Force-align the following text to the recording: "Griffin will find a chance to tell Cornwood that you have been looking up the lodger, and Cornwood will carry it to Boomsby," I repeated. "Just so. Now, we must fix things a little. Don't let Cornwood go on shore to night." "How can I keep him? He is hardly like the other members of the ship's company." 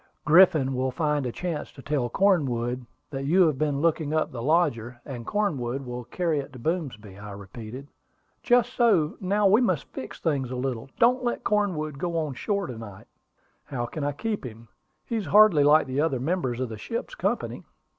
"Griffin 0.25 0.73
will 0.73 0.89
find 0.89 1.27
a 1.27 1.31
chance 1.31 1.71
to 1.71 1.83
tell 1.83 2.09
Cornwood 2.09 2.87
that 3.11 3.25
you 3.25 3.45
have 3.45 3.59
been 3.59 3.81
looking 3.81 4.15
up 4.15 4.31
the 4.31 4.41
lodger, 4.41 4.99
and 5.05 5.27
Cornwood 5.27 5.85
will 5.85 6.05
carry 6.05 6.39
it 6.39 6.51
to 6.53 6.57
Boomsby," 6.57 7.19
I 7.19 7.29
repeated. 7.33 7.87
"Just 8.41 8.73
so. 8.73 9.15
Now, 9.19 9.45
we 9.45 9.61
must 9.61 9.93
fix 9.93 10.19
things 10.19 10.49
a 10.49 10.55
little. 10.55 10.89
Don't 10.97 11.23
let 11.23 11.43
Cornwood 11.43 11.99
go 11.99 12.17
on 12.17 12.33
shore 12.33 12.65
to 12.65 12.79
night." 12.79 13.05
"How 13.65 13.85
can 13.85 14.03
I 14.03 14.11
keep 14.11 14.43
him? 14.43 14.69
He 15.05 15.17
is 15.17 15.27
hardly 15.27 15.63
like 15.63 15.85
the 15.85 16.01
other 16.01 16.19
members 16.19 16.59
of 16.59 16.69
the 16.69 16.79
ship's 16.79 17.13
company." 17.13 17.63